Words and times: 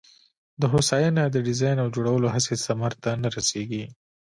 د 0.61 0.63
هوساینه 0.73 1.23
د 1.29 1.35
ډیزاین 1.47 1.77
او 1.83 1.87
جوړولو 1.95 2.27
هڅې 2.35 2.55
ثمر 2.65 2.91
ته 3.03 3.09
نه 3.21 3.29
رسېږي. 3.37 3.83